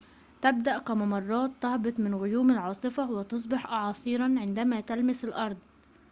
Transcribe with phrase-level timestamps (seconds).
[0.41, 5.57] تبدأ كممرات تهبط من غيوم العاصفة وتصبح أعاصيرًا عندما تلمس الأرض